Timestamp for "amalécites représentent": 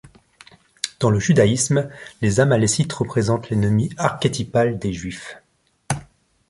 2.39-3.51